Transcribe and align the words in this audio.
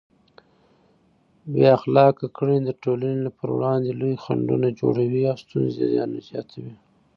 بې 1.51 1.63
اخلاقه 1.77 2.25
کړنې 2.37 2.59
د 2.65 2.69
ټولنې 2.83 3.29
پر 3.37 3.47
وړاندې 3.57 3.91
لوی 4.01 4.15
خنډونه 4.23 4.67
جوړوي 4.79 5.23
او 5.31 5.37
ستونزې 5.43 5.83
زیاتوي. 6.29 6.75